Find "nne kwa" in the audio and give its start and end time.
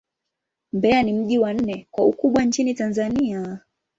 1.53-2.05